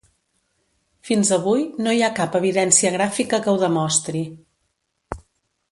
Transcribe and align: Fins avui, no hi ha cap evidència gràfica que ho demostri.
Fins 1.09 1.31
avui, 1.37 1.61
no 1.87 1.93
hi 1.97 2.01
ha 2.07 2.11
cap 2.21 2.37
evidència 2.41 2.93
gràfica 2.97 3.41
que 3.45 3.55
ho 3.55 3.61
demostri. 3.67 4.25